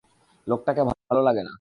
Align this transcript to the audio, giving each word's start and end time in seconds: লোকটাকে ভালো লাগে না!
লোকটাকে 0.47 0.81
ভালো 1.09 1.21
লাগে 1.27 1.41
না! 1.43 1.49